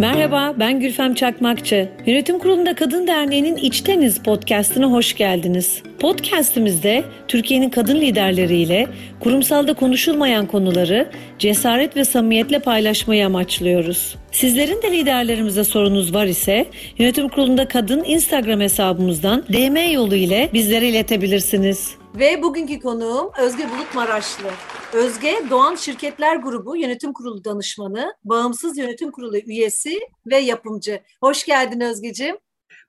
[0.00, 1.88] Merhaba, ben Gülfem Çakmakçı.
[2.06, 5.82] Yönetim Kurulu'nda Kadın Derneği'nin İçteniz podcastına hoş geldiniz.
[5.98, 8.86] Podcastimizde Türkiye'nin kadın liderleriyle
[9.20, 14.16] kurumsalda konuşulmayan konuları cesaret ve samimiyetle paylaşmayı amaçlıyoruz.
[14.32, 16.66] Sizlerin de liderlerimize sorunuz var ise
[16.98, 21.99] Yönetim Kurulu'nda Kadın Instagram hesabımızdan DM yolu ile bizlere iletebilirsiniz.
[22.14, 24.50] Ve bugünkü konuğum Özge Bulut Maraşlı.
[24.92, 31.02] Özge Doğan Şirketler Grubu Yönetim Kurulu Danışmanı, Bağımsız Yönetim Kurulu üyesi ve yapımcı.
[31.22, 32.36] Hoş geldin Özgeciğim.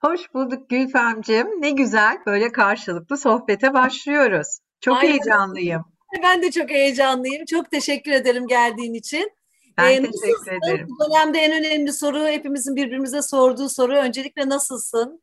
[0.00, 1.62] Hoş bulduk Gülfemciğim.
[1.62, 4.58] Ne güzel böyle karşılıklı sohbete başlıyoruz.
[4.80, 5.08] Çok Aynen.
[5.08, 5.84] heyecanlıyım.
[6.22, 7.44] Ben de çok heyecanlıyım.
[7.44, 9.32] Çok teşekkür ederim geldiğin için.
[9.78, 10.50] Ben ee, teşekkür nasılsın?
[10.50, 10.86] ederim.
[10.88, 13.96] Bu dönemde en önemli soru, hepimizin birbirimize sorduğu soru.
[13.96, 15.22] Öncelikle nasılsın?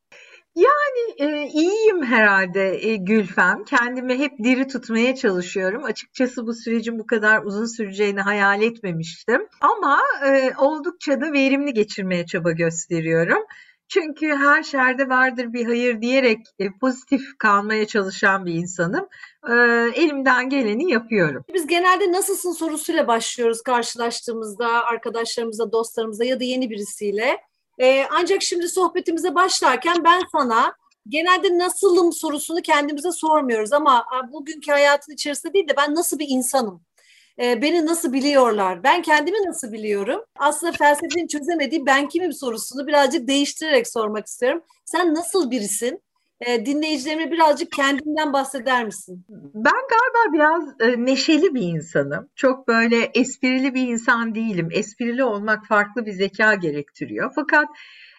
[0.56, 3.64] Yani e, iyiyim herhalde e, Gülfem.
[3.64, 5.84] Kendimi hep diri tutmaya çalışıyorum.
[5.84, 9.48] Açıkçası bu sürecin bu kadar uzun süreceğini hayal etmemiştim.
[9.62, 13.44] Ama e, oldukça da verimli geçirmeye çaba gösteriyorum.
[13.90, 19.08] Çünkü her şerde vardır bir hayır diyerek e, pozitif kalmaya çalışan bir insanım.
[19.50, 19.54] E,
[20.02, 21.46] elimden geleni yapıyorum.
[21.54, 27.38] Biz genelde nasılsın sorusuyla başlıyoruz karşılaştığımızda arkadaşlarımıza, dostlarımıza ya da yeni birisiyle.
[27.80, 30.74] E, ancak şimdi sohbetimize başlarken ben sana
[31.08, 36.82] genelde nasılım sorusunu kendimize sormuyoruz ama bugünkü hayatın içerisinde değil de ben nasıl bir insanım?
[37.40, 38.84] E, beni nasıl biliyorlar?
[38.84, 40.26] Ben kendimi nasıl biliyorum?
[40.40, 44.64] Aslında felsefenin çözemediği ben kimim sorusunu birazcık değiştirerek sormak istiyorum.
[44.86, 46.02] Sen nasıl birisin?
[46.42, 49.26] E, dinleyicilerime birazcık kendinden bahseder misin?
[49.54, 52.30] Ben galiba biraz e, neşeli bir insanım.
[52.36, 54.70] Çok böyle esprili bir insan değilim.
[54.72, 57.32] Esprili olmak farklı bir zeka gerektiriyor.
[57.36, 57.68] Fakat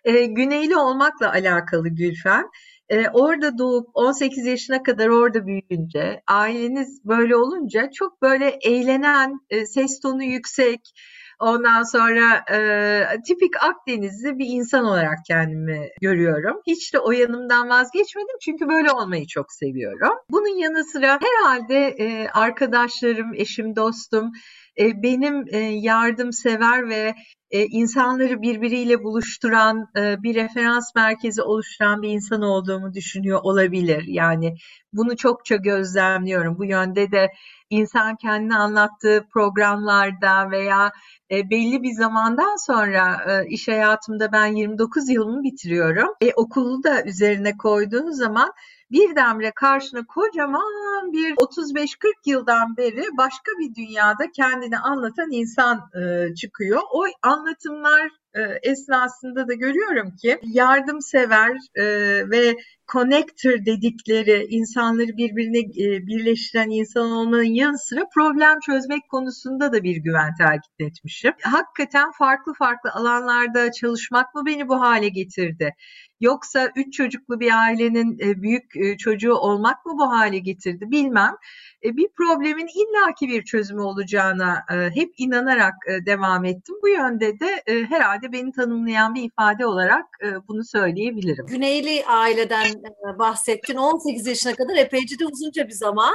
[0.05, 2.45] e, güneyli olmakla alakalı Gülfen.
[2.89, 9.67] E, orada doğup 18 yaşına kadar orada büyüyünce, aileniz böyle olunca çok böyle eğlenen, e,
[9.67, 10.81] ses tonu yüksek,
[11.41, 16.61] Ondan sonra e, tipik Akdenizli bir insan olarak kendimi görüyorum.
[16.67, 20.19] Hiç de o yanımdan vazgeçmedim çünkü böyle olmayı çok seviyorum.
[20.31, 24.33] Bunun yanı sıra herhalde e, arkadaşlarım, eşim, dostum
[24.79, 27.15] e, benim e, yardımsever ve
[27.51, 34.05] e, insanları birbiriyle buluşturan e, bir referans merkezi oluşturan bir insan olduğumu düşünüyor olabilir.
[34.07, 34.55] Yani
[34.93, 36.59] bunu çokça gözlemliyorum.
[36.59, 37.33] Bu yönde de
[37.71, 40.93] insan kendini anlattığı programlarda veya
[41.31, 43.17] belli bir zamandan sonra
[43.49, 46.09] iş hayatımda ben 29 yılımı bitiriyorum.
[46.21, 48.53] E, okulu da üzerine koyduğun zaman
[48.91, 56.81] birdenbire karşına kocaman bir 35-40 yıldan beri başka bir dünyada kendini anlatan insan e, çıkıyor.
[56.93, 58.20] O anlatımlar
[58.63, 61.85] esnasında da görüyorum ki yardımsever e,
[62.31, 62.57] ve
[62.93, 69.97] connector dedikleri insanları birbirine e, birleştiren insan olmanın yanı sıra problem çözmek konusunda da bir
[69.97, 71.33] güven takip etmişim.
[71.43, 75.75] Hakikaten farklı farklı alanlarda çalışmak mı beni bu hale getirdi?
[76.21, 81.35] Yoksa üç çocuklu bir ailenin e, büyük e, çocuğu olmak mı bu hale getirdi bilmem.
[81.85, 84.65] E, bir problemin illaki bir çözümü olacağına
[84.95, 85.75] hep inanarak
[86.07, 86.75] devam ettim.
[86.83, 90.07] Bu yönde de herhalde beni tanımlayan bir ifade olarak
[90.49, 91.47] bunu söyleyebilirim.
[91.47, 92.83] Güneyli aileden
[93.19, 93.77] bahsettin.
[93.77, 96.15] 18 yaşına kadar epeyce de uzunca bir zaman.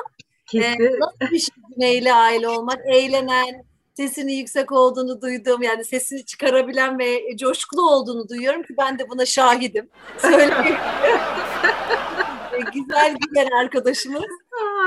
[0.52, 1.00] Kesin.
[1.00, 2.80] Nasıl bir şey güneyli aile olmak?
[2.94, 3.64] Eğlenen,
[3.97, 5.61] sesinin yüksek olduğunu duydum.
[5.61, 9.89] Yani sesini çıkarabilen ve coşkulu olduğunu duyuyorum ki ben de buna şahidim.
[10.17, 10.78] Söyleyeyim.
[12.73, 14.23] Güzel gülen arkadaşımız.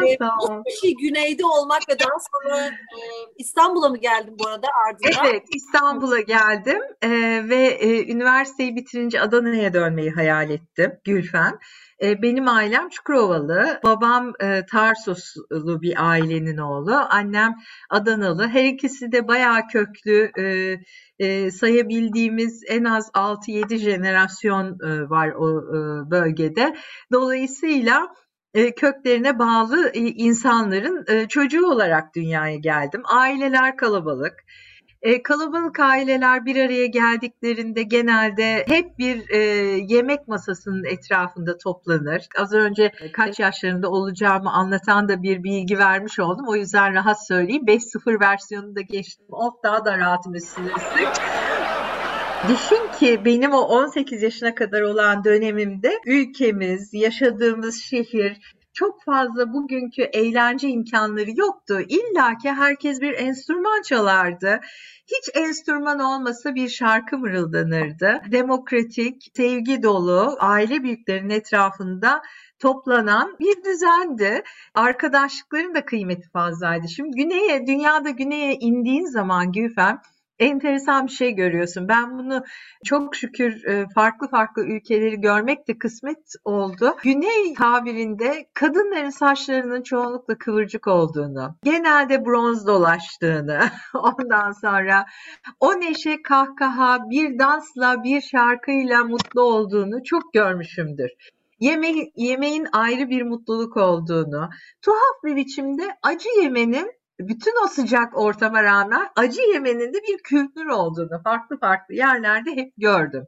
[0.02, 0.62] Ay, tamam.
[0.66, 3.00] bir şey güneyde olmak ve daha sonra e,
[3.36, 5.26] İstanbul'a mı geldin bu arada ardından?
[5.26, 7.08] Evet İstanbul'a geldim e,
[7.48, 11.58] ve e, üniversiteyi bitirince Adana'ya dönmeyi hayal ettim Gülfen.
[12.02, 17.54] E, benim ailem Çukurovalı, babam e, Tarsuslu bir ailenin oğlu, annem
[17.90, 18.48] Adanalı.
[18.48, 20.76] Her ikisi de bayağı köklü, e,
[21.18, 26.76] e, sayabildiğimiz en az 6-7 jenerasyon e, var o e, bölgede.
[27.12, 28.08] Dolayısıyla
[28.54, 33.02] e, köklerine bağlı e, insanların e, çocuğu olarak dünyaya geldim.
[33.04, 34.34] Aileler kalabalık.
[35.02, 39.38] E, kalabalık aileler bir araya geldiklerinde genelde hep bir e,
[39.88, 42.26] yemek masasının etrafında toplanır.
[42.38, 46.44] Az önce kaç yaşlarında olacağımı anlatan da bir bilgi vermiş oldum.
[46.48, 47.66] O yüzden rahat söyleyeyim.
[47.66, 49.26] 5.0 versiyonunu da geçtim.
[49.30, 50.68] Of daha da rahatım üstüne
[52.48, 60.02] Düşün ki benim o 18 yaşına kadar olan dönemimde ülkemiz, yaşadığımız şehir çok fazla bugünkü
[60.02, 61.80] eğlence imkanları yoktu.
[61.88, 64.60] İlla ki herkes bir enstrüman çalardı.
[65.06, 68.20] Hiç enstrüman olmasa bir şarkı mırıldanırdı.
[68.32, 72.22] Demokratik, sevgi dolu, aile büyüklerinin etrafında
[72.58, 74.42] toplanan bir düzendi.
[74.74, 76.88] Arkadaşlıkların da kıymeti fazlaydı.
[76.88, 80.00] Şimdi güneye, dünyada güneye indiğin zaman Güfem
[80.38, 81.88] enteresan bir şey görüyorsun.
[81.88, 82.44] Ben bunu
[82.84, 86.96] çok şükür e, farklı farklı ülkeleri görmek de kısmet oldu.
[87.02, 93.60] Güney tabirinde kadınların saçlarının çoğunlukla kıvırcık olduğunu, genelde bronz dolaştığını,
[93.94, 95.06] ondan sonra
[95.60, 101.10] o neşe kahkaha bir dansla bir şarkıyla mutlu olduğunu çok görmüşümdür.
[101.60, 104.48] Yeme yemeğin ayrı bir mutluluk olduğunu,
[104.82, 110.66] tuhaf bir biçimde acı yemenin bütün o sıcak ortama rağmen acı yemenin de bir kültür
[110.66, 113.24] olduğunu farklı farklı yerlerde hep gördüm.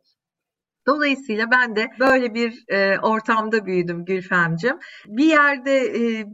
[0.87, 4.79] Dolayısıyla ben de böyle bir e, ortamda büyüdüm Gülfemcim.
[5.07, 6.27] Bir yerde e,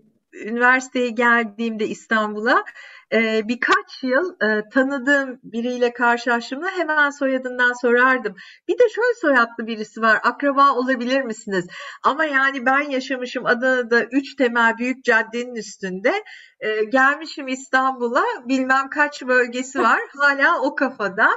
[0.45, 2.65] üniversiteye geldiğimde İstanbul'a
[3.13, 8.35] e, birkaç yıl e, tanıdığım biriyle karşılaştığımda hemen soyadından sorardım.
[8.69, 11.67] Bir de şöyle soyadlı birisi var akraba olabilir misiniz?
[12.03, 16.25] Ama yani ben yaşamışım Adana'da üç temel büyük caddenin üstünde
[16.61, 21.29] e, gelmişim İstanbul'a bilmem kaç bölgesi var hala o kafada.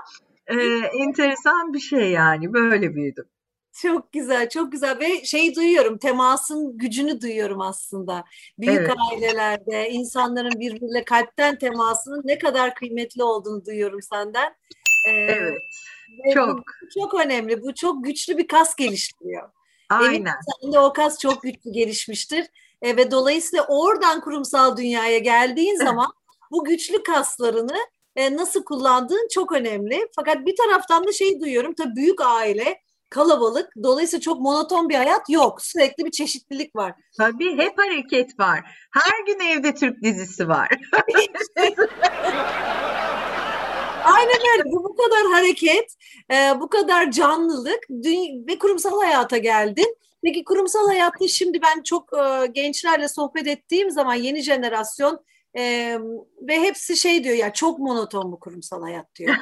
[0.47, 0.55] E,
[0.99, 3.25] enteresan bir şey yani böyle büyüdüm.
[3.81, 8.23] Çok güzel, çok güzel ve şey duyuyorum, temasın gücünü duyuyorum aslında.
[8.59, 8.95] Büyük evet.
[9.11, 14.55] ailelerde insanların birbiriyle kalpten temasının ne kadar kıymetli olduğunu duyuyorum senden.
[15.07, 15.61] Ee, evet,
[16.33, 16.57] çok.
[16.57, 16.63] Bu,
[16.99, 19.49] çok önemli, bu çok güçlü bir kas geliştiriyor.
[19.89, 20.13] Aynen.
[20.13, 20.31] Eminim
[20.61, 22.45] sende o kas çok güçlü gelişmiştir
[22.81, 26.07] e, ve dolayısıyla oradan kurumsal dünyaya geldiğin zaman
[26.51, 27.77] bu güçlü kaslarını
[28.15, 30.07] e, nasıl kullandığın çok önemli.
[30.15, 33.73] Fakat bir taraftan da şey duyuyorum, tabii büyük aile kalabalık.
[33.83, 35.61] Dolayısıyla çok monoton bir hayat yok.
[35.61, 36.93] Sürekli bir çeşitlilik var.
[37.17, 38.59] Tabii hep hareket var.
[38.91, 40.69] Her gün evde Türk dizisi var.
[44.03, 44.63] Aynen öyle.
[44.65, 45.95] Bu, bu kadar hareket,
[46.31, 47.79] e, bu kadar canlılık
[48.47, 49.95] ve kurumsal hayata geldin.
[50.23, 55.19] Peki kurumsal hayatta şimdi ben çok e, gençlerle sohbet ettiğim zaman yeni jenerasyon
[55.57, 55.97] e,
[56.41, 59.35] ve hepsi şey diyor ya çok monoton bu kurumsal hayat diyor.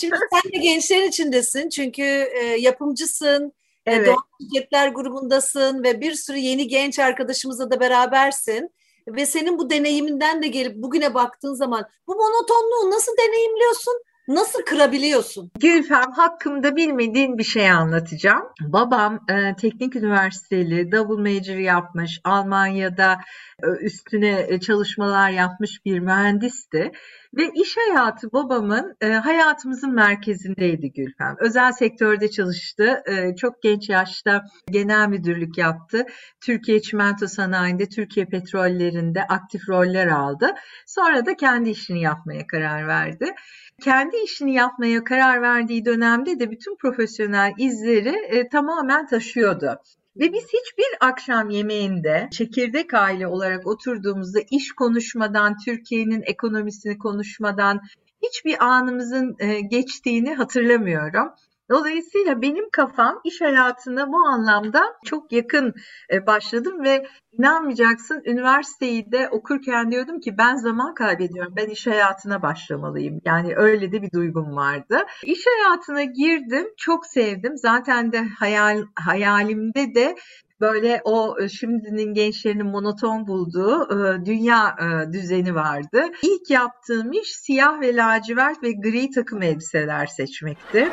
[0.00, 3.52] Şimdi sen de gençlerin içindesin çünkü e, yapımcısın,
[3.86, 4.06] e, evet.
[4.06, 8.70] Doğal Şirketler grubundasın ve bir sürü yeni genç arkadaşımızla da berabersin.
[9.08, 14.02] Ve senin bu deneyiminden de gelip bugüne baktığın zaman bu monotonluğu nasıl deneyimliyorsun?
[14.28, 15.50] Nasıl kırabiliyorsun?
[15.60, 18.42] Gülfem hakkımda bilmediğin bir şey anlatacağım.
[18.60, 22.20] Babam e, teknik üniversiteli double major yapmış.
[22.24, 23.18] Almanya'da
[23.62, 26.92] e, üstüne e, çalışmalar yapmış bir mühendisti.
[27.36, 31.36] Ve iş hayatı babamın e, hayatımızın merkezindeydi Gülfem.
[31.38, 33.02] Özel sektörde çalıştı.
[33.06, 36.06] E, çok genç yaşta genel müdürlük yaptı.
[36.40, 40.54] Türkiye Çimento Sanayi'nde, Türkiye Petrollerinde aktif roller aldı.
[40.86, 43.34] Sonra da kendi işini yapmaya karar verdi.
[43.82, 49.80] Kendi işini yapmaya karar verdiği dönemde de bütün profesyonel izleri e, tamamen taşıyordu.
[50.18, 57.80] Ve biz hiçbir akşam yemeğinde çekirdek aile olarak oturduğumuzda iş konuşmadan, Türkiye'nin ekonomisini konuşmadan
[58.22, 61.28] hiçbir anımızın e, geçtiğini hatırlamıyorum.
[61.70, 65.74] Dolayısıyla benim kafam iş hayatına bu anlamda çok yakın
[66.12, 71.52] e, başladım ve inanmayacaksın üniversiteyi de okurken diyordum ki ben zaman kaybediyorum.
[71.56, 73.20] Ben iş hayatına başlamalıyım.
[73.24, 74.98] Yani öyle de bir duygum vardı.
[75.24, 76.66] İş hayatına girdim.
[76.76, 77.56] Çok sevdim.
[77.56, 80.16] Zaten de hayal hayalimde de
[80.60, 84.76] böyle o e, şimdinin gençlerinin monoton bulduğu e, dünya
[85.12, 86.04] düzeni vardı.
[86.22, 90.88] İlk yaptığım iş siyah ve lacivert ve gri takım elbiseler seçmekti.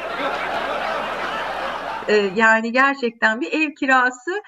[2.36, 4.42] Yani gerçekten bir ev kirası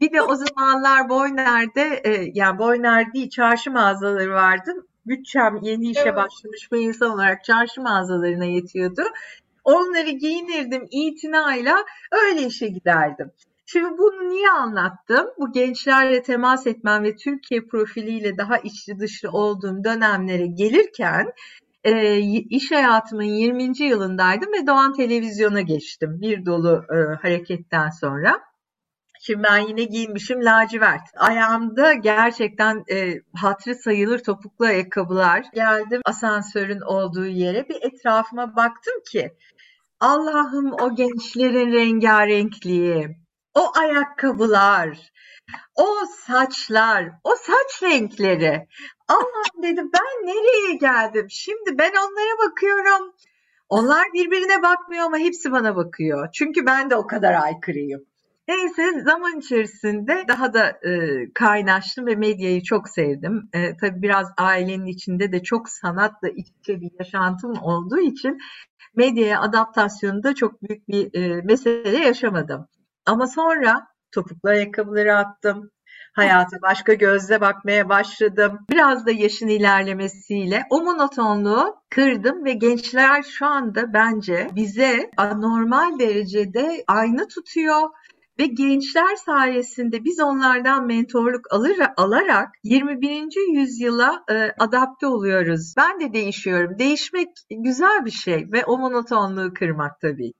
[0.00, 2.02] bir de o zamanlar Boyner'de
[2.34, 4.72] yani Boyner değil çarşı mağazaları vardı.
[5.06, 6.16] Bütçem yeni işe evet.
[6.16, 9.02] başlamış bir insan olarak çarşı mağazalarına yetiyordu.
[9.64, 13.30] Onları giyinirdim itinayla öyle işe giderdim.
[13.66, 15.26] Şimdi bunu niye anlattım?
[15.38, 21.32] Bu gençlerle temas etmem ve Türkiye profiliyle daha içli dışlı olduğum dönemlere gelirken
[21.84, 22.18] e,
[22.50, 23.78] iş hayatımın 20.
[23.78, 28.40] yılındaydım ve Doğan Televizyon'a geçtim bir dolu e, hareketten sonra.
[29.20, 31.02] Şimdi ben yine giyinmişim lacivert.
[31.16, 35.44] Ayağımda gerçekten e, hatırı sayılır topuklu ayakkabılar.
[35.54, 39.32] Geldim asansörün olduğu yere bir etrafıma baktım ki
[40.00, 43.16] Allah'ım o gençlerin rengarenkliği,
[43.54, 44.98] o ayakkabılar,
[45.74, 45.86] o
[46.26, 48.68] saçlar, o saç renkleri.
[49.12, 51.26] Allah'ım dedim ben nereye geldim?
[51.30, 53.12] Şimdi ben onlara bakıyorum.
[53.68, 56.28] Onlar birbirine bakmıyor ama hepsi bana bakıyor.
[56.32, 58.04] Çünkü ben de o kadar aykırıyım.
[58.48, 60.92] Neyse zaman içerisinde daha da e,
[61.34, 63.48] kaynaştım ve medyayı çok sevdim.
[63.52, 68.38] E, tabii biraz ailenin içinde de çok sanatla iç içe bir yaşantım olduğu için
[68.96, 72.68] medyaya adaptasyonunda çok büyük bir e, mesele yaşamadım.
[73.06, 75.70] Ama sonra topuklu ayakkabıları attım.
[76.12, 78.58] Hayata başka gözle bakmaya başladım.
[78.70, 86.84] Biraz da yaşın ilerlemesiyle o monotonluğu kırdım ve gençler şu anda bence bize anormal derecede
[86.88, 87.90] ayna tutuyor
[88.38, 93.58] ve gençler sayesinde biz onlardan mentorluk alır, alarak 21.
[93.60, 95.74] yüzyıla e, adapte oluyoruz.
[95.76, 96.78] Ben de değişiyorum.
[96.78, 100.32] Değişmek güzel bir şey ve o monotonluğu kırmak tabii.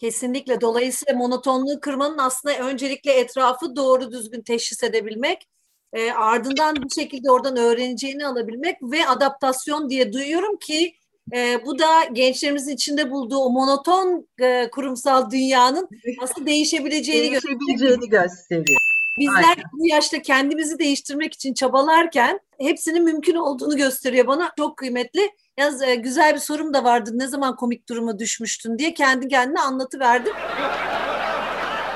[0.00, 0.60] Kesinlikle.
[0.60, 5.48] Dolayısıyla monotonluğu kırmanın aslında öncelikle etrafı doğru düzgün teşhis edebilmek,
[5.92, 10.94] e, ardından bir şekilde oradan öğreneceğini alabilmek ve adaptasyon diye duyuyorum ki
[11.34, 15.88] e, bu da gençlerimizin içinde bulduğu o monoton e, kurumsal dünyanın
[16.22, 18.80] aslında değişebileceğini, değişebileceğini gösteriyor.
[19.18, 19.64] Bizler Aynen.
[19.72, 24.52] bu yaşta kendimizi değiştirmek için çabalarken hepsinin mümkün olduğunu gösteriyor bana.
[24.56, 25.30] Çok kıymetli.
[25.60, 27.10] Yalnız e, güzel bir sorum da vardı.
[27.14, 30.32] Ne zaman komik duruma düşmüştün diye kendi kendine anlatıverdim.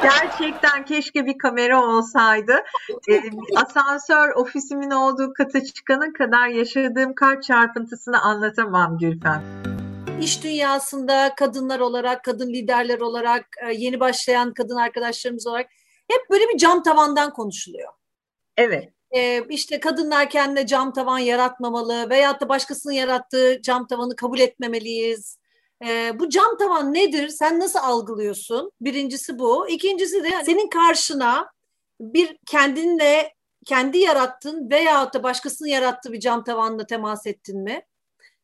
[0.02, 2.54] Gerçekten keşke bir kamera olsaydı.
[3.08, 3.22] Ee,
[3.56, 9.42] asansör ofisimin olduğu kata çıkana kadar yaşadığım kalp çarpıntısını anlatamam Gülfem.
[10.20, 15.66] İş dünyasında kadınlar olarak, kadın liderler olarak, e, yeni başlayan kadın arkadaşlarımız olarak
[16.08, 17.92] hep böyle bir cam tavandan konuşuluyor.
[18.56, 18.93] Evet.
[19.16, 25.38] Ee, işte kadınlar kendine cam tavan yaratmamalı veyahut da başkasının yarattığı cam tavanı kabul etmemeliyiz.
[25.86, 27.28] Ee, bu cam tavan nedir?
[27.28, 28.70] Sen nasıl algılıyorsun?
[28.80, 29.68] Birincisi bu.
[29.68, 31.50] İkincisi de senin karşına
[32.00, 33.34] bir kendinle
[33.66, 37.82] kendi yarattığın veyahut da başkasının yarattığı bir cam tavanla temas ettin mi?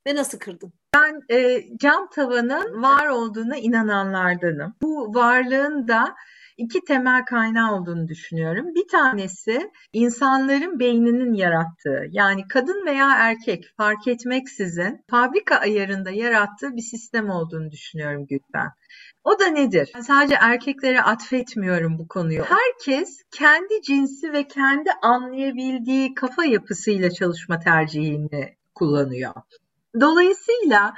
[0.06, 0.72] Ve nasıl kırdın?
[0.94, 4.74] Ben e, cam tavanın var olduğuna inananlardanım.
[4.82, 6.14] Bu varlığın da
[6.60, 8.74] iki temel kaynağı olduğunu düşünüyorum.
[8.74, 16.82] Bir tanesi insanların beyninin yarattığı yani kadın veya erkek fark etmeksizin fabrika ayarında yarattığı bir
[16.82, 18.70] sistem olduğunu düşünüyorum Gülben.
[19.24, 19.92] O da nedir?
[20.02, 22.42] Sadece erkeklere atfetmiyorum bu konuyu.
[22.42, 29.34] Herkes kendi cinsi ve kendi anlayabildiği kafa yapısıyla çalışma tercihini kullanıyor.
[30.00, 30.94] Dolayısıyla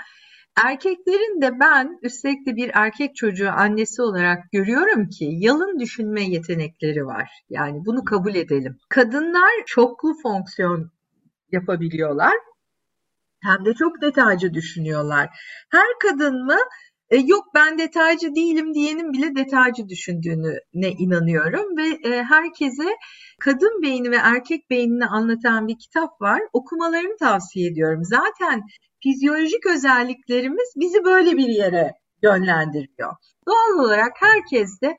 [0.56, 7.06] Erkeklerin de ben üstelik de bir erkek çocuğu annesi olarak görüyorum ki yalın düşünme yetenekleri
[7.06, 7.30] var.
[7.50, 8.78] Yani bunu kabul edelim.
[8.88, 10.90] Kadınlar çoklu fonksiyon
[11.52, 12.32] yapabiliyorlar.
[13.42, 15.28] Hem de çok detaycı düşünüyorlar.
[15.70, 16.58] Her kadın mı
[17.10, 22.96] e, yok ben detaycı değilim diyenin bile detaycı düşündüğüne inanıyorum ve e, herkese
[23.40, 26.40] kadın beyni ve erkek beynini anlatan bir kitap var.
[26.52, 28.04] Okumalarını tavsiye ediyorum.
[28.04, 28.62] Zaten
[29.02, 31.92] fizyolojik özelliklerimiz bizi böyle bir yere
[32.22, 33.12] yönlendiriyor.
[33.48, 34.96] Doğal olarak herkes de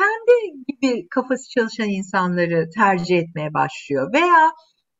[0.00, 4.50] kendi gibi kafası çalışan insanları tercih etmeye başlıyor veya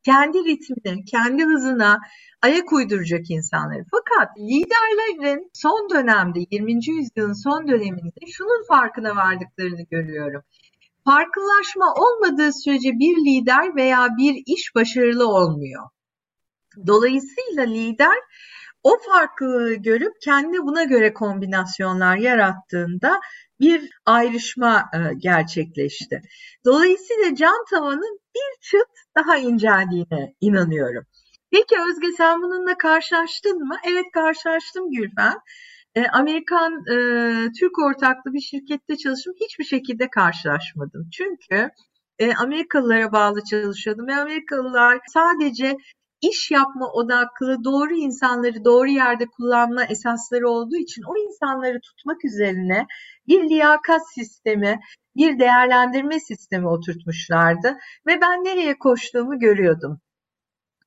[0.04, 1.99] kendi ritmine, kendi hızına
[2.42, 3.84] ayak uyduracak insanları.
[3.90, 6.73] Fakat liderlerin son dönemde, 20.
[6.73, 10.42] yüzyılın son döneminde şunun farkına vardıklarını görüyorum.
[11.04, 15.82] Farklılaşma olmadığı sürece bir lider veya bir iş başarılı olmuyor.
[16.87, 18.19] Dolayısıyla lider
[18.83, 23.21] o farklılığı görüp kendi buna göre kombinasyonlar yarattığında
[23.61, 26.23] bir ayrışma e, gerçekleşti.
[26.64, 28.88] Dolayısıyla cam tavanın bir çıt
[29.19, 31.04] daha inceldiğine inanıyorum.
[31.50, 33.76] Peki Özge sen bununla karşılaştın mı?
[33.85, 35.38] Evet karşılaştım Gülfen.
[35.95, 36.97] E, Amerikan e,
[37.87, 39.35] ortaklı bir şirkette çalıştım.
[39.40, 41.09] Hiçbir şekilde karşılaşmadım.
[41.12, 41.71] Çünkü
[42.38, 45.76] Amerikalılara bağlı çalışıyordum ve Amerikalılar sadece
[46.31, 52.87] iş yapma odaklı doğru insanları doğru yerde kullanma esasları olduğu için o insanları tutmak üzerine
[53.28, 54.81] bir liyakat sistemi,
[55.16, 57.76] bir değerlendirme sistemi oturtmuşlardı
[58.07, 60.00] ve ben nereye koştuğumu görüyordum.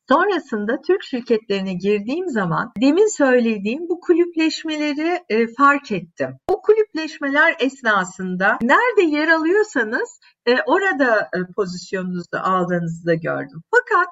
[0.10, 6.40] Sonrasında Türk şirketlerine girdiğim zaman demin söylediğim bu kulüpleşmeleri e, fark ettim.
[6.48, 13.62] O kulüpleşmeler esnasında nerede yer alıyorsanız e, orada e, pozisyonunuzu aldığınızı da gördüm.
[13.72, 14.08] Fakat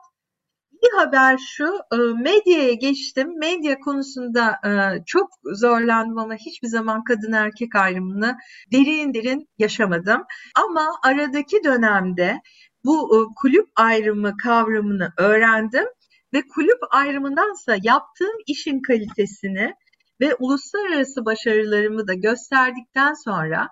[0.85, 3.39] bir haber şu, e, medyaya geçtim.
[3.39, 8.37] Medya konusunda e, çok zorlandım ama hiçbir zaman kadın erkek ayrımını
[8.71, 10.23] derin derin yaşamadım.
[10.55, 12.41] Ama aradaki dönemde
[12.85, 15.85] bu e, kulüp ayrımı kavramını öğrendim
[16.33, 19.73] ve kulüp ayrımındansa yaptığım işin kalitesini
[20.21, 23.69] ve uluslararası başarılarımı da gösterdikten sonra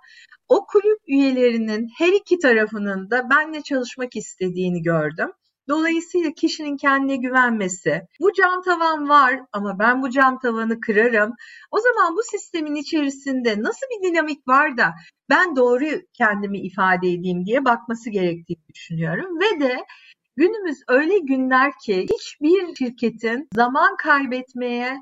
[0.49, 5.29] o kulüp üyelerinin her iki tarafının da benle çalışmak istediğini gördüm.
[5.69, 11.33] Dolayısıyla kişinin kendine güvenmesi, bu cam tavan var ama ben bu cam tavanı kırarım.
[11.71, 14.93] O zaman bu sistemin içerisinde nasıl bir dinamik var da
[15.29, 19.39] ben doğru kendimi ifade edeyim diye bakması gerektiğini düşünüyorum.
[19.39, 19.85] Ve de
[20.35, 24.97] günümüz öyle günler ki hiçbir şirketin zaman kaybetmeye,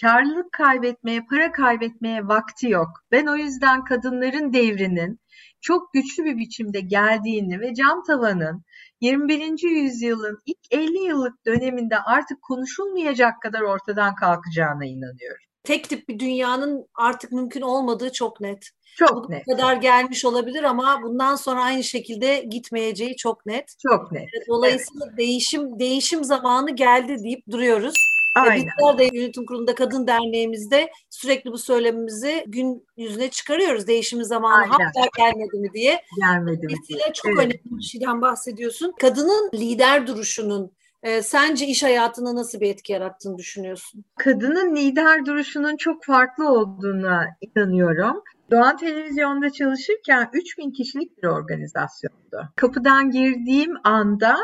[0.00, 2.88] karlılık kaybetmeye, para kaybetmeye vakti yok.
[3.12, 5.20] Ben o yüzden kadınların devrinin
[5.60, 8.62] çok güçlü bir biçimde geldiğini ve cam tavanın
[9.00, 9.62] 21.
[9.62, 15.42] yüzyılın ilk 50 yıllık döneminde artık konuşulmayacak kadar ortadan kalkacağına inanıyorum.
[15.64, 18.70] Tek tip bir dünyanın artık mümkün olmadığı çok net.
[18.96, 19.44] Çok Bu net.
[19.44, 23.74] kadar gelmiş olabilir ama bundan sonra aynı şekilde gitmeyeceği çok net.
[23.88, 24.28] Çok net.
[24.48, 27.94] Dolayısıyla değişim değişim zamanı geldi deyip duruyoruz.
[28.40, 28.66] Aynen.
[28.78, 33.86] Bizler de Yönetim Kurulu'nda Kadın Derneğimizde sürekli bu söylemimizi gün yüzüne çıkarıyoruz.
[33.86, 34.70] Değişim zamanı Aynen.
[34.94, 36.00] hala gelmedi mi diye.
[36.18, 36.74] Gelmedi mi?
[37.14, 37.38] Çok Evet.
[37.38, 38.94] önemli bir şeyden bahsediyorsun.
[39.00, 44.04] Kadının lider duruşunun e, sence iş hayatına nasıl bir etki yarattığını düşünüyorsun?
[44.18, 48.22] kadının lider duruşunun çok farklı olduğuna inanıyorum.
[48.50, 52.48] Doğan Televizyon'da çalışırken 3000 kişilik bir organizasyondu.
[52.56, 54.36] Kapıdan girdiğim anda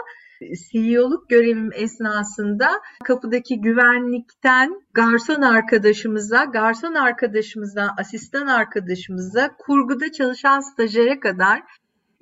[0.71, 2.71] CEO'luk görevim esnasında
[3.05, 11.63] kapıdaki güvenlikten garson arkadaşımıza, garson arkadaşımızdan asistan arkadaşımıza, kurguda çalışan stajyere kadar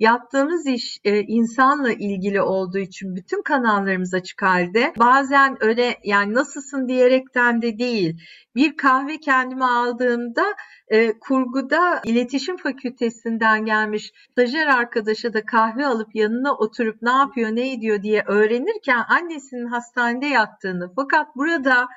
[0.01, 4.93] Yaptığımız iş e, insanla ilgili olduğu için bütün kanallarımız açık halde.
[4.99, 8.21] Bazen öyle yani nasılsın diyerekten de değil.
[8.55, 10.45] Bir kahve kendime aldığımda
[10.87, 17.73] e, kurguda iletişim fakültesinden gelmiş stajyer arkadaşa da kahve alıp yanına oturup ne yapıyor ne
[17.73, 21.87] ediyor diye öğrenirken annesinin hastanede yattığını fakat burada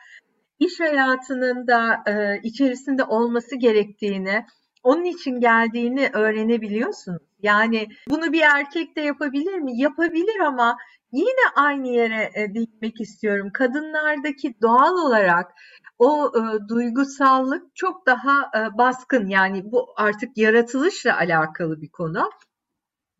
[0.58, 4.44] iş hayatının da e, içerisinde olması gerektiğini
[4.84, 7.22] onun için geldiğini öğrenebiliyorsunuz.
[7.42, 9.78] Yani bunu bir erkek de yapabilir mi?
[9.78, 10.76] Yapabilir ama
[11.12, 13.50] yine aynı yere e, değinmek istiyorum.
[13.54, 15.52] Kadınlardaki doğal olarak
[15.98, 19.28] o e, duygusallık çok daha e, baskın.
[19.28, 22.30] Yani bu artık yaratılışla alakalı bir konu.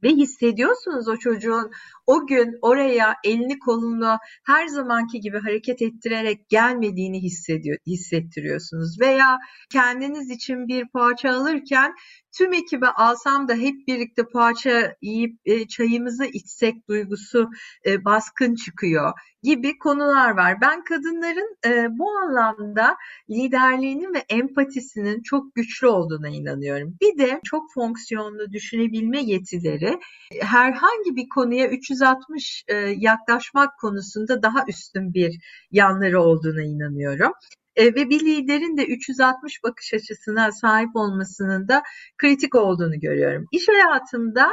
[0.02, 1.70] Ve hissediyorsunuz o çocuğun
[2.06, 9.00] o gün oraya elini kolunu her zamanki gibi hareket ettirerek gelmediğini hissediyor, hissettiriyorsunuz.
[9.00, 9.38] Veya
[9.72, 11.94] kendiniz için bir poğaça alırken
[12.38, 17.50] tüm ekibe alsam da hep birlikte poğaça yiyip e, çayımızı içsek duygusu
[17.86, 20.60] e, baskın çıkıyor gibi konular var.
[20.60, 22.96] Ben kadınların e, bu anlamda
[23.30, 26.96] liderliğinin ve empatisinin çok güçlü olduğuna inanıyorum.
[27.00, 29.98] Bir de çok fonksiyonlu düşünebilme yetileri
[30.40, 35.38] herhangi bir konuya 360 e, yaklaşmak konusunda daha üstün bir
[35.70, 37.32] yanları olduğuna inanıyorum.
[37.76, 41.82] E, ve bir liderin de 360 bakış açısına sahip olmasının da
[42.18, 43.46] kritik olduğunu görüyorum.
[43.52, 44.50] İş hayatımda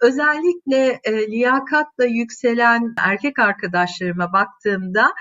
[0.00, 5.12] özellikle e, liyakatla yükselen erkek arkadaşlarıma baktığımda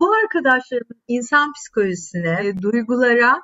[0.00, 3.42] bu arkadaşlarımın insan psikolojisine, e, duygulara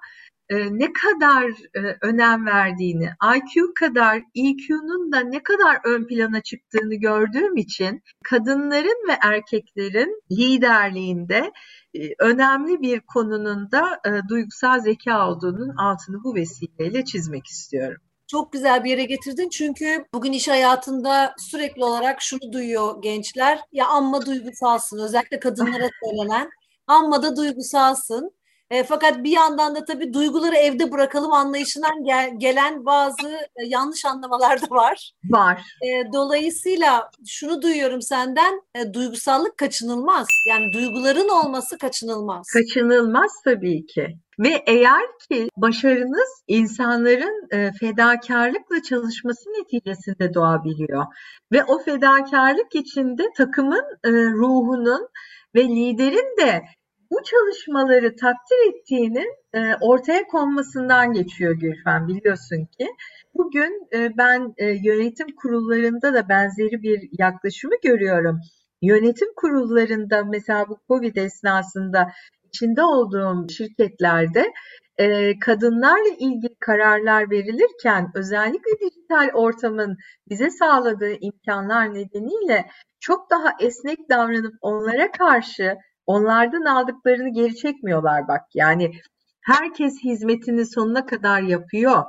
[0.50, 7.56] ne kadar e, önem verdiğini, IQ kadar EQ'nun da ne kadar ön plana çıktığını gördüğüm
[7.56, 11.52] için kadınların ve erkeklerin liderliğinde
[11.94, 18.02] e, önemli bir konunun da e, duygusal zeka olduğunun altını bu vesileyle çizmek istiyorum.
[18.26, 23.60] Çok güzel bir yere getirdin çünkü bugün iş hayatında sürekli olarak şunu duyuyor gençler.
[23.72, 26.50] Ya amma duygusalsın özellikle kadınlara söylenen.
[26.86, 28.37] Amma da duygusalsın.
[28.70, 34.04] E, fakat bir yandan da tabii duyguları evde bırakalım anlayışından gel, gelen bazı e, yanlış
[34.04, 35.12] anlamalar da var.
[35.24, 35.62] Var.
[35.82, 40.26] E, dolayısıyla şunu duyuyorum senden, e, duygusallık kaçınılmaz.
[40.48, 42.46] Yani duyguların olması kaçınılmaz.
[42.52, 44.18] Kaçınılmaz tabii ki.
[44.38, 51.04] Ve eğer ki başarınız insanların e, fedakarlıkla çalışması neticesinde doğabiliyor
[51.52, 55.08] ve o fedakarlık içinde takımın e, ruhunun
[55.54, 56.62] ve liderin de
[57.10, 62.86] bu çalışmaları takdir ettiğinin e, ortaya konmasından geçiyor Gülfen biliyorsun ki.
[63.34, 68.40] Bugün e, ben e, yönetim kurullarında da benzeri bir yaklaşımı görüyorum.
[68.82, 72.12] Yönetim kurullarında mesela bu Covid esnasında
[72.48, 74.52] içinde olduğum şirketlerde
[74.98, 79.96] e, kadınlarla ilgili kararlar verilirken özellikle dijital ortamın
[80.28, 82.66] bize sağladığı imkanlar nedeniyle
[83.00, 85.76] çok daha esnek davranıp onlara karşı
[86.08, 88.40] onlardan aldıklarını geri çekmiyorlar bak.
[88.54, 88.92] Yani
[89.40, 92.02] herkes hizmetini sonuna kadar yapıyor.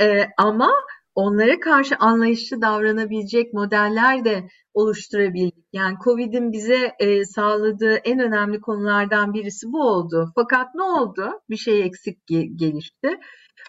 [0.00, 0.72] Ee, ama
[1.14, 5.64] onlara karşı anlayışlı davranabilecek modeller de oluşturabildik.
[5.72, 10.32] Yani Covid'in bize e, sağladığı en önemli konulardan birisi bu oldu.
[10.34, 11.40] Fakat ne oldu?
[11.50, 13.18] Bir şey eksik ge- gelişti.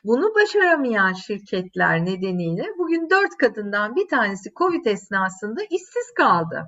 [0.03, 6.63] Bunu başaramayan şirketler nedeniyle bugün dört kadından bir tanesi Covid esnasında işsiz kaldı.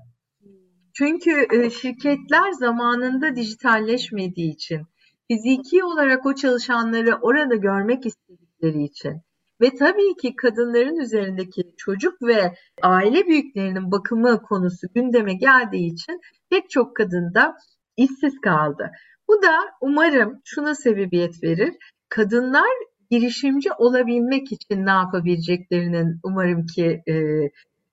[0.93, 4.81] Çünkü e, şirketler zamanında dijitalleşmediği için,
[5.27, 9.21] fiziki olarak o çalışanları orada görmek istedikleri için
[9.61, 16.69] ve tabii ki kadınların üzerindeki çocuk ve aile büyüklerinin bakımı konusu gündeme geldiği için pek
[16.69, 17.55] çok kadın da
[17.97, 18.91] işsiz kaldı.
[19.27, 21.73] Bu da umarım şuna sebebiyet verir.
[22.09, 22.69] Kadınlar
[23.11, 27.13] girişimci olabilmek için ne yapabileceklerinin umarım ki e,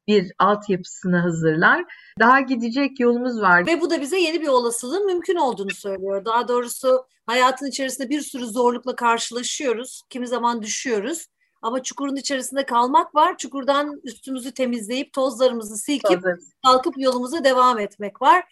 [0.09, 1.85] bir altyapısını hazırlar.
[2.19, 3.66] Daha gidecek yolumuz var.
[3.66, 6.25] Ve bu da bize yeni bir olasılığın mümkün olduğunu söylüyor.
[6.25, 10.03] Daha doğrusu hayatın içerisinde bir sürü zorlukla karşılaşıyoruz.
[10.11, 11.27] Kimi zaman düşüyoruz.
[11.62, 13.37] Ama çukurun içerisinde kalmak var.
[13.37, 16.23] Çukurdan üstümüzü temizleyip tozlarımızı silkip
[16.64, 18.45] kalkıp yolumuza devam etmek var.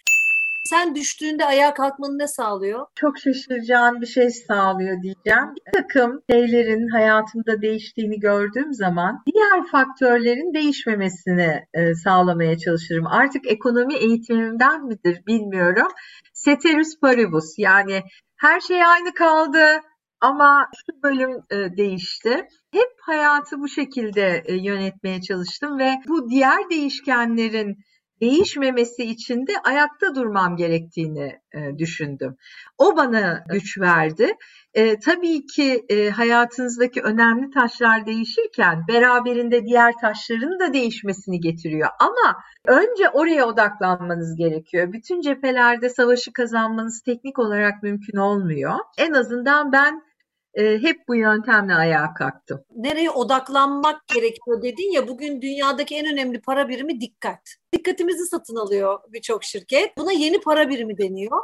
[0.71, 2.87] Sen düştüğünde ayağa kalkmanı ne sağlıyor?
[2.95, 5.55] Çok şaşıracağın bir şey sağlıyor diyeceğim.
[5.57, 13.07] Bir takım şeylerin hayatımda değiştiğini gördüğüm zaman diğer faktörlerin değişmemesini e, sağlamaya çalışırım.
[13.07, 15.89] Artık ekonomi eğitimimden midir bilmiyorum.
[16.45, 18.03] Ceteris paribus yani
[18.37, 19.81] her şey aynı kaldı
[20.21, 22.49] ama şu bölüm e, değişti.
[22.73, 27.77] Hep hayatı bu şekilde e, yönetmeye çalıştım ve bu diğer değişkenlerin
[28.21, 32.37] değişmemesi için de ayakta durmam gerektiğini e, düşündüm.
[32.79, 34.33] O bana güç verdi.
[34.75, 41.89] E, tabii ki e, hayatınızdaki önemli taşlar değişirken beraberinde diğer taşların da değişmesini getiriyor.
[42.01, 44.93] Ama önce oraya odaklanmanız gerekiyor.
[44.93, 48.75] Bütün cephelerde savaşı kazanmanız teknik olarak mümkün olmuyor.
[48.99, 50.03] En azından ben
[50.55, 52.61] e, hep bu yöntemle ayağa kalktım.
[52.77, 57.55] Nereye odaklanmak gerekiyor dedin ya bugün dünyadaki en önemli para birimi dikkat.
[57.73, 59.99] Dikkatimizi satın alıyor birçok şirket.
[59.99, 61.41] Buna yeni para birimi deniyor.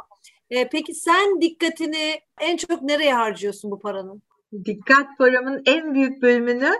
[0.49, 4.21] E, peki sen dikkatini en çok nereye harcıyorsun bu paranın?
[4.65, 6.71] Dikkat paramın en büyük bölümünü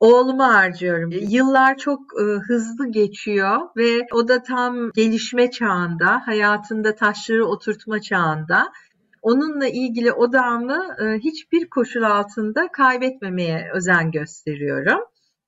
[0.00, 1.10] oğluma harcıyorum.
[1.12, 8.72] Yıllar çok e, hızlı geçiyor ve o da tam gelişme çağında, hayatında taşları oturtma çağında
[9.26, 15.00] onunla ilgili odağımı e, hiçbir koşul altında kaybetmemeye özen gösteriyorum.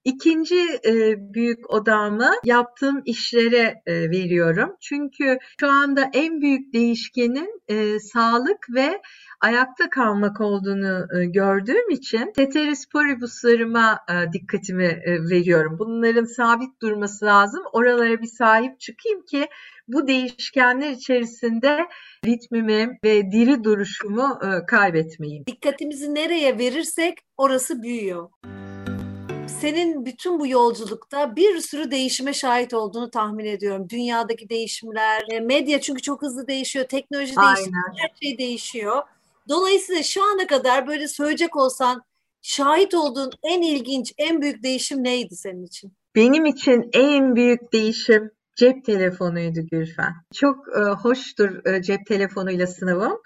[0.04, 4.76] İkinci e, büyük odağımı yaptığım işlere e, veriyorum.
[4.80, 9.00] Çünkü şu anda en büyük değişkenin e, sağlık ve
[9.40, 15.76] ayakta kalmak olduğunu e, gördüğüm için teteris paribuslarıma e, dikkatimi e, veriyorum.
[15.78, 17.62] Bunların sabit durması lazım.
[17.72, 19.46] Oralara bir sahip çıkayım ki
[19.88, 21.86] bu değişkenler içerisinde
[22.26, 25.44] ritmimi ve diri duruşumu e, kaybetmeyeyim.
[25.46, 28.28] Dikkatimizi nereye verirsek orası büyüyor
[29.48, 33.88] senin bütün bu yolculukta bir sürü değişime şahit olduğunu tahmin ediyorum.
[33.88, 39.02] Dünyadaki değişimler, e, medya çünkü çok hızlı değişiyor, teknoloji değişiyor, her şey değişiyor.
[39.48, 42.02] Dolayısıyla şu ana kadar böyle söyleyecek olsan
[42.42, 45.92] şahit olduğun en ilginç, en büyük değişim neydi senin için?
[46.14, 50.14] Benim için en büyük değişim cep telefonuydu Gülfen.
[50.34, 53.20] Çok e, hoştur e, cep telefonuyla sınavım.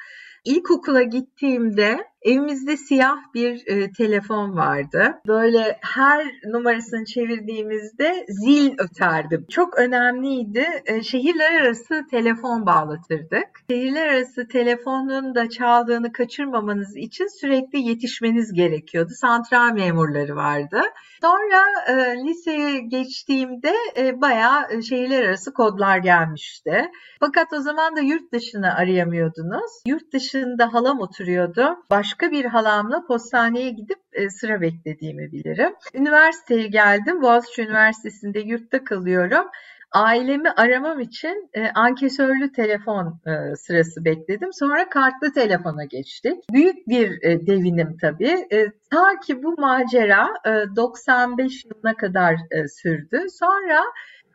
[0.45, 5.21] İlkokula gittiğimde evimizde siyah bir e, telefon vardı.
[5.27, 9.45] Böyle her numarasını çevirdiğimizde zil öterdi.
[9.51, 10.67] Çok önemliydi.
[10.87, 13.49] E, şehirler arası telefon bağlatırdık.
[13.71, 19.11] Şehirler arası telefonun da çaldığını kaçırmamanız için sürekli yetişmeniz gerekiyordu.
[19.21, 20.81] Santral memurları vardı.
[21.23, 26.91] Sonra e, liseye geçtiğimde e, bayağı e, şehirler arası kodlar gelmişti.
[27.21, 29.73] Fakat o zaman da yurt dışını arayamıyordunuz.
[29.87, 31.77] Yurt dışında halam oturuyordu.
[32.13, 35.75] Başka bir halamla postaneye gidip e, sıra beklediğimi bilirim.
[35.95, 37.23] Üniversiteye geldim.
[37.23, 39.47] Boğaziçi Üniversitesi'nde yurtta kalıyorum
[39.93, 44.53] ailemi aramam için e, ankesörlü telefon e, sırası bekledim.
[44.53, 46.35] Sonra kartlı telefona geçtik.
[46.53, 48.47] Büyük bir e, devinim tabii.
[48.53, 53.27] E, ta ki bu macera e, 95 yılına kadar e, sürdü.
[53.31, 53.83] Sonra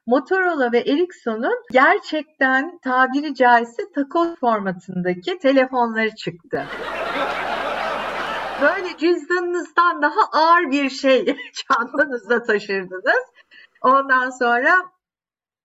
[0.05, 6.63] Motorola ve Ericsson'un gerçekten tabiri caizse takoz formatındaki telefonları çıktı.
[8.97, 13.23] Cüzdanınızdan daha ağır bir şey çantanızda taşırdınız.
[13.81, 14.75] Ondan sonra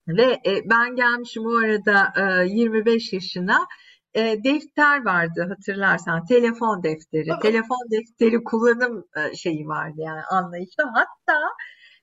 [0.09, 3.67] ve e, ben gelmişim o arada e, 25 yaşına
[4.15, 7.29] e, defter vardı hatırlarsan telefon defteri.
[7.31, 7.43] Evet.
[7.43, 10.83] Telefon defteri kullanım e, şeyi vardı yani anlayışı.
[10.95, 11.39] Hatta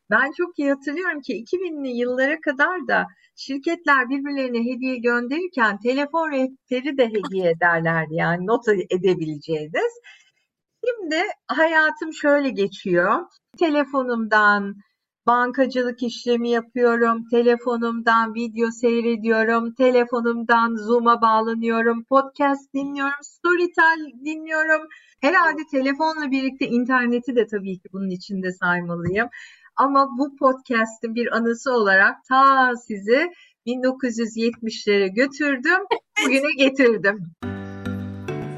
[0.10, 6.98] ben çok iyi hatırlıyorum ki 2000'li yıllara kadar da şirketler birbirlerine hediye gönderirken telefon defteri
[6.98, 8.16] de hediye ederlerdi.
[8.16, 9.94] Yani not edebileceğiniz.
[10.86, 13.26] Şimdi hayatım şöyle geçiyor.
[13.60, 14.76] Telefonumdan,
[15.28, 24.88] bankacılık işlemi yapıyorum, telefonumdan video seyrediyorum, telefonumdan Zoom'a bağlanıyorum, podcast dinliyorum, Storytel dinliyorum.
[25.22, 29.28] Herhalde telefonla birlikte interneti de tabii ki bunun içinde saymalıyım.
[29.76, 33.32] Ama bu podcast'in bir anısı olarak ta sizi
[33.68, 35.80] 1970'lere götürdüm,
[36.26, 37.34] bugüne getirdim.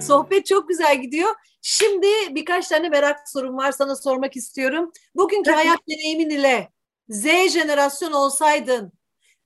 [0.02, 1.30] Sohbet çok güzel gidiyor.
[1.62, 4.92] Şimdi birkaç tane merak sorum var sana sormak istiyorum.
[5.16, 6.70] Bugünkü hayat deneyimin ile
[7.10, 8.92] Z jenerasyon olsaydın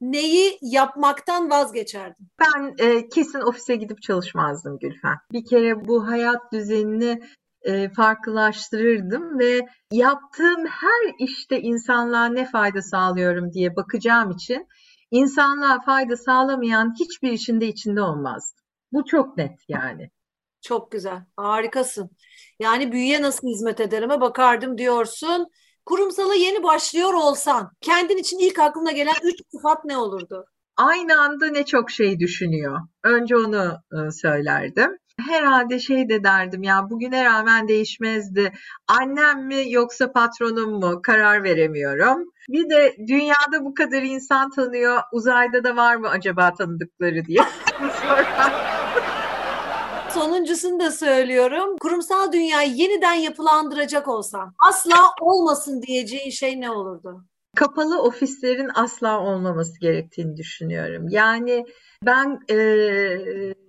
[0.02, 2.28] neyi yapmaktan vazgeçerdin?
[2.40, 5.18] Ben e, kesin ofise gidip çalışmazdım Gülfen.
[5.32, 7.22] Bir kere bu hayat düzenini
[7.62, 14.68] e, farklılaştırırdım ve yaptığım her işte insanlığa ne fayda sağlıyorum diye bakacağım için
[15.12, 18.66] insanlığa fayda sağlamayan hiçbir işinde içinde olmazdım.
[18.92, 20.10] Bu çok net yani.
[20.66, 21.22] Çok güzel.
[21.38, 22.10] Harikasın.
[22.60, 25.48] Yani büyüye nasıl hizmet ederime bakardım diyorsun.
[25.86, 30.46] Kurumsala yeni başlıyor olsan kendin için ilk aklına gelen üç sıfat ne olurdu?
[30.78, 32.80] Aynı anda ne çok şey düşünüyor.
[33.04, 34.98] Önce onu e, söylerdim.
[35.30, 38.54] Herhalde şey de derdim ya bugüne rağmen değişmezdi.
[38.88, 42.32] Annem mi yoksa patronum mu karar veremiyorum.
[42.50, 45.00] Bir de dünyada bu kadar insan tanıyor.
[45.12, 47.42] Uzayda da var mı acaba tanıdıkları diye.
[50.16, 51.78] Sonuncusunu da söylüyorum.
[51.78, 57.26] Kurumsal dünyayı yeniden yapılandıracak olsan asla olmasın diyeceğin şey ne olurdu?
[57.56, 61.08] Kapalı ofislerin asla olmaması gerektiğini düşünüyorum.
[61.10, 61.66] Yani
[62.06, 62.58] ben e,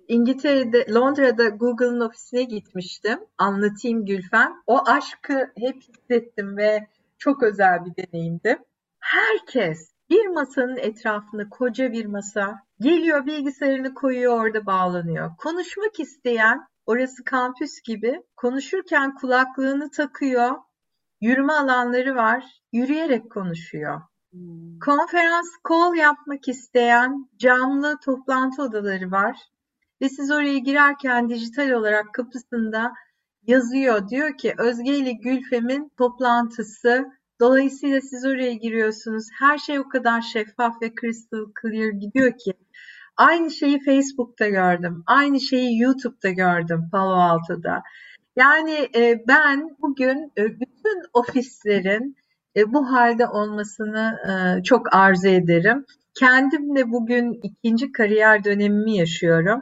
[0.07, 3.19] İngiltere'de, Londra'da Google'ın ofisine gitmiştim.
[3.37, 4.53] Anlatayım Gülfen.
[4.67, 8.57] O aşkı hep hissettim ve çok özel bir deneyimdi.
[8.99, 15.31] Herkes bir masanın etrafında koca bir masa geliyor bilgisayarını koyuyor orada bağlanıyor.
[15.37, 20.51] Konuşmak isteyen orası kampüs gibi konuşurken kulaklığını takıyor.
[21.21, 22.43] Yürüme alanları var.
[22.71, 24.01] Yürüyerek konuşuyor.
[24.31, 24.79] Hmm.
[24.79, 29.37] Konferans call yapmak isteyen camlı toplantı odaları var.
[30.01, 32.93] Ve siz oraya girerken dijital olarak kapısında
[33.43, 34.09] yazıyor.
[34.09, 37.05] Diyor ki Özge ile Gülfem'in toplantısı
[37.39, 39.27] Dolayısıyla siz oraya giriyorsunuz.
[39.39, 42.53] Her şey o kadar şeffaf ve crystal clear gidiyor ki.
[43.17, 45.03] Aynı şeyi Facebook'ta gördüm.
[45.07, 47.83] Aynı şeyi YouTube'da gördüm Palo Alto'da.
[48.35, 52.15] Yani e, ben bugün e, bütün ofislerin
[52.55, 54.17] e, bu halde olmasını
[54.63, 55.85] çok arzu ederim.
[56.19, 59.61] Kendim de bugün ikinci kariyer dönemimi yaşıyorum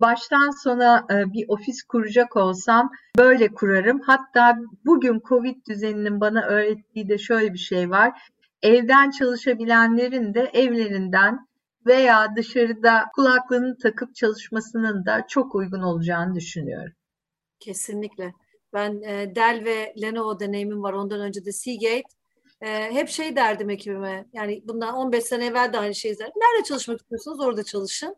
[0.00, 4.00] baştan sona e, bir ofis kuracak olsam böyle kurarım.
[4.00, 8.22] Hatta bugün Covid düzeninin bana öğrettiği de şöyle bir şey var.
[8.62, 11.38] Evden çalışabilenlerin de evlerinden
[11.86, 16.92] veya dışarıda kulaklığını takıp çalışmasının da çok uygun olacağını düşünüyorum.
[17.60, 18.32] Kesinlikle.
[18.72, 20.92] Ben e, Dell ve Lenovo deneyimim var.
[20.92, 22.02] Ondan önce de Seagate.
[22.60, 24.26] E, hep şey derdim ekibime.
[24.32, 26.32] Yani bundan 15 sene evvel de aynı şeyi derdim.
[26.36, 28.16] Nerede çalışmak istiyorsanız orada çalışın.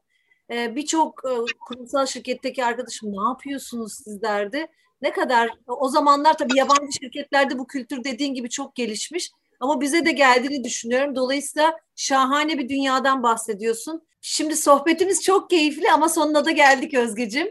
[0.51, 1.31] Ee, birçok e,
[1.67, 4.67] kurumsal şirketteki arkadaşım ne yapıyorsunuz siz derdi.
[5.03, 9.31] Ne kadar o zamanlar tabii yabancı şirketlerde bu kültür dediğin gibi çok gelişmiş.
[9.61, 11.17] Ama bize de geldiğini düşünüyorum.
[11.17, 14.03] Dolayısıyla şahane bir dünyadan bahsediyorsun.
[14.25, 17.47] Şimdi sohbetimiz çok keyifli ama sonuna da geldik Özgecim.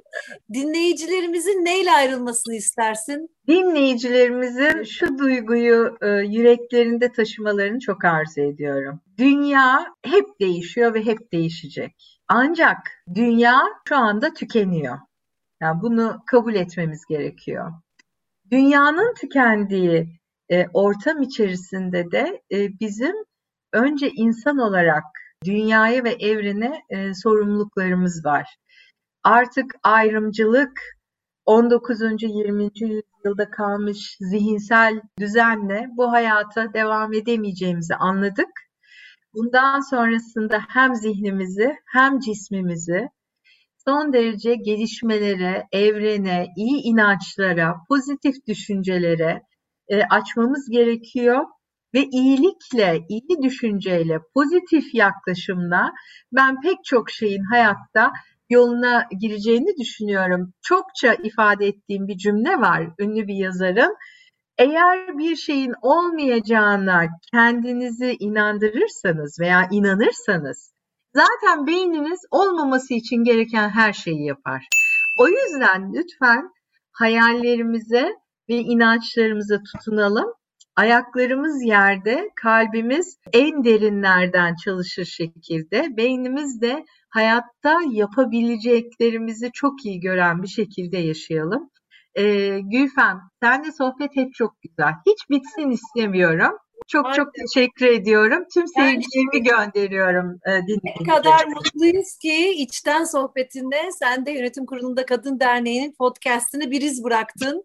[0.53, 3.29] Dinleyicilerimizin neyle ayrılmasını istersin?
[3.47, 9.01] Dinleyicilerimizin şu duyguyu e, yüreklerinde taşımalarını çok arzu ediyorum.
[9.17, 12.21] Dünya hep değişiyor ve hep değişecek.
[12.27, 12.77] Ancak
[13.15, 14.99] dünya şu anda tükeniyor.
[15.61, 17.71] Yani bunu kabul etmemiz gerekiyor.
[18.51, 20.19] Dünyanın tükendiği
[20.51, 23.15] e, ortam içerisinde de e, bizim
[23.73, 25.03] önce insan olarak
[25.45, 28.55] dünyaya ve evrene e, sorumluluklarımız var.
[29.23, 30.81] Artık ayrımcılık
[31.45, 32.01] 19.
[32.01, 32.63] 20.
[32.63, 38.49] yüzyılda kalmış zihinsel düzenle bu hayata devam edemeyeceğimizi anladık
[39.33, 43.09] Bundan sonrasında hem zihnimizi hem cismimizi
[43.87, 49.41] son derece gelişmelere, evrene, iyi inançlara, pozitif düşüncelere
[49.87, 51.45] e, açmamız gerekiyor
[51.93, 55.91] ve iyilikle, iyi düşünceyle, pozitif yaklaşımla
[56.31, 58.11] ben pek çok şeyin hayatta
[58.49, 60.53] yoluna gireceğini düşünüyorum.
[60.61, 63.95] Çokça ifade ettiğim bir cümle var ünlü bir yazarın.
[64.57, 70.73] Eğer bir şeyin olmayacağına kendinizi inandırırsanız veya inanırsanız
[71.15, 74.67] zaten beyniniz olmaması için gereken her şeyi yapar.
[75.19, 76.49] O yüzden lütfen
[76.91, 78.15] hayallerimize
[78.49, 80.33] ve inançlarımıza tutunalım.
[80.75, 90.47] Ayaklarımız yerde, kalbimiz en derinlerden çalışır şekilde, beynimiz de hayatta yapabileceklerimizi çok iyi gören bir
[90.47, 91.69] şekilde yaşayalım.
[92.15, 94.93] Ee, Gülfem, senle sohbet hep çok güzel.
[95.07, 96.57] Hiç bitsin istemiyorum.
[96.87, 97.15] Çok Aynen.
[97.15, 98.43] çok teşekkür ediyorum.
[98.53, 100.59] Tüm sevgilerimi gönderiyorum e.
[100.99, 107.03] Ne kadar mutluyuz ki içten sohbetinde sen de Yönetim Kurulu'nda Kadın Derneği'nin podcastını bir iz
[107.03, 107.63] bıraktın.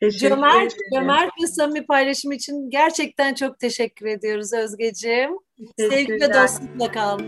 [0.00, 5.30] Teşekkür cömert, cömert ve samimi paylaşım için gerçekten çok teşekkür ediyoruz Özgeciğim.
[5.78, 7.18] Sevgi ve dostlukla kal.